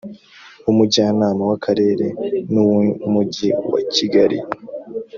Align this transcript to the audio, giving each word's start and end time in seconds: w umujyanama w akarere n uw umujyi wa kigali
w 0.63 0.67
umujyanama 0.71 1.43
w 1.49 1.51
akarere 1.57 2.05
n 2.51 2.53
uw 2.63 2.69
umujyi 3.07 3.49
wa 3.71 3.81
kigali 3.93 4.39